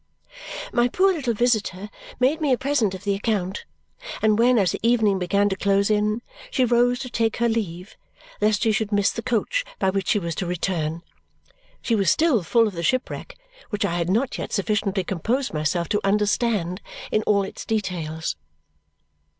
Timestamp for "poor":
0.87-1.13